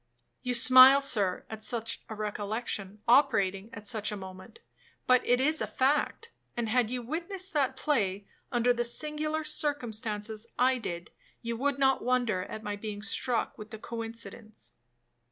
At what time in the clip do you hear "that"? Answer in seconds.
7.53-7.77